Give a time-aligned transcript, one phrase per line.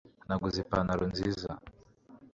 [0.27, 1.49] naguze ipantaro nziza